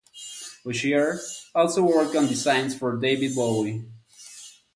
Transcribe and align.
Boshier 0.65 1.19
also 1.53 1.83
worked 1.85 2.15
on 2.15 2.25
designs 2.25 2.75
for 2.75 2.97
David 2.97 3.35
Bowie. 3.35 3.85